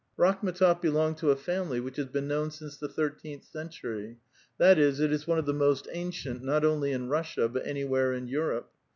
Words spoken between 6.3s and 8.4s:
not only in Russia, but anywhere in